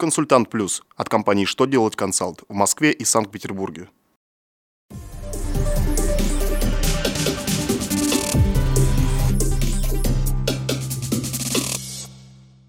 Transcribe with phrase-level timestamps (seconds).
[0.00, 3.88] Консультант Плюс от компании «Что делать консалт» в Москве и Санкт-Петербурге.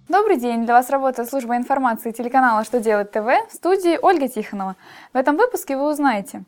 [0.07, 0.65] Добрый день!
[0.65, 4.75] Для вас работает служба информации телеканала «Что делать ТВ» в студии Ольга Тихонова.
[5.14, 6.46] В этом выпуске вы узнаете,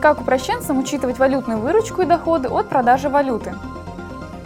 [0.00, 3.56] как упрощенцам учитывать валютную выручку и доходы от продажи валюты,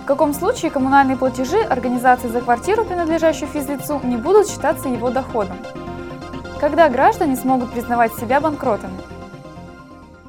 [0.03, 5.57] в каком случае коммунальные платежи организации за квартиру, принадлежащую физлицу, не будут считаться его доходом?
[6.59, 8.99] Когда граждане смогут признавать себя банкротами?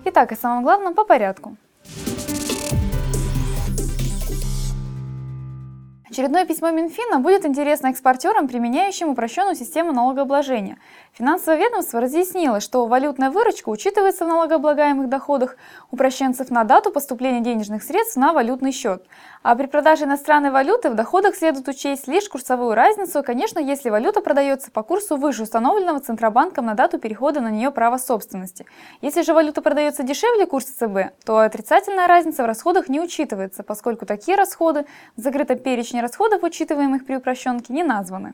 [0.05, 1.57] Итак, о самом главном по порядку.
[6.13, 10.77] Очередное письмо Минфина будет интересно экспортерам, применяющим упрощенную систему налогообложения.
[11.13, 15.57] Финансовое ведомство разъяснило, что валютная выручка учитывается в налогооблагаемых доходах
[15.89, 19.03] упрощенцев на дату поступления денежных средств на валютный счет.
[19.41, 24.21] А при продаже иностранной валюты в доходах следует учесть лишь курсовую разницу, конечно, если валюта
[24.21, 28.67] продается по курсу выше установленного Центробанком на дату перехода на нее права собственности.
[29.01, 34.05] Если же валюта продается дешевле курса ЦБ, то отрицательная разница в расходах не учитывается, поскольку
[34.05, 34.85] такие расходы
[35.17, 38.33] в закрытом перечне расходов, учитываемых при упрощенке, не названы.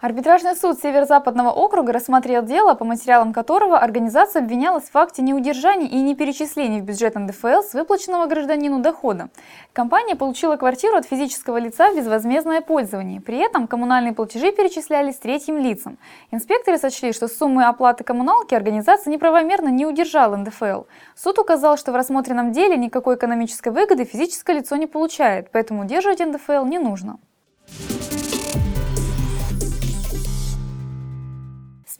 [0.00, 6.00] Арбитражный суд Северо-Западного округа рассмотрел дело, по материалам которого организация обвинялась в факте неудержания и
[6.00, 9.28] неперечисления в бюджет НДФЛ с выплаченного гражданину дохода.
[9.72, 13.20] Компания получила квартиру от физического лица в безвозмездное пользование.
[13.20, 15.98] При этом коммунальные платежи перечислялись третьим лицам.
[16.30, 20.82] Инспекторы сочли, что суммы оплаты коммуналки организация неправомерно не удержала НДФЛ.
[21.16, 26.20] Суд указал, что в рассмотренном деле никакой экономической выгоды физическое лицо не получает, поэтому удерживать
[26.20, 27.18] НДФЛ не нужно.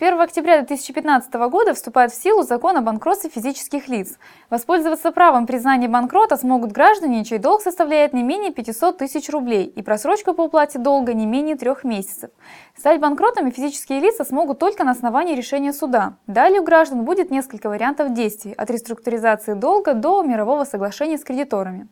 [0.00, 4.16] 1 октября 2015 года вступает в силу закон о банкротстве физических лиц.
[4.48, 9.82] Воспользоваться правом признания банкрота смогут граждане, чей долг составляет не менее 500 тысяч рублей и
[9.82, 12.30] просрочка по уплате долга не менее трех месяцев.
[12.76, 16.14] Стать банкротами физические лица смогут только на основании решения суда.
[16.28, 21.88] Далее у граждан будет несколько вариантов действий, от реструктуризации долга до мирового соглашения с кредиторами.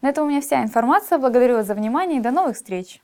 [0.00, 1.18] На этом у меня вся информация.
[1.18, 3.03] Благодарю вас за внимание и до новых встреч!